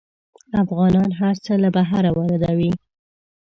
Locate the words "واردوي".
2.17-2.71